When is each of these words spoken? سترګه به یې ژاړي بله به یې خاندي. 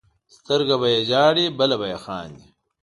سترګه 0.35 0.75
به 0.81 0.87
یې 0.93 0.99
ژاړي 1.09 1.45
بله 1.57 1.75
به 1.79 1.87
یې 1.91 1.97
خاندي. 2.05 2.47